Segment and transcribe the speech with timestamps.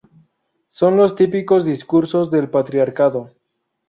[0.67, 3.29] Son los típicos discursos del patriarcado